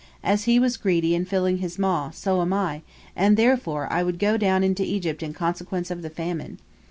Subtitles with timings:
[0.23, 2.81] As he was greedy in filling his maw, so am I,
[3.15, 6.57] and therefore I would go down into Egypt in consequence of the famine.